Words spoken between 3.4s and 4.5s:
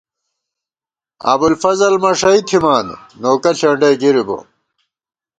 ݪېنڈَئی گِرِبہ